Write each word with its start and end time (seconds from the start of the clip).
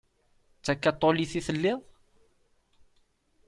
D 0.59 0.61
takaṭulit 0.65 1.33
i 1.39 1.41
telliḍ? 1.47 1.79